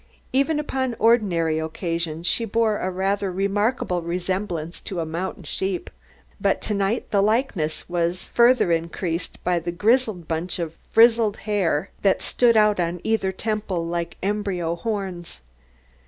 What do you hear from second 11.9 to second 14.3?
that stood out on either temple like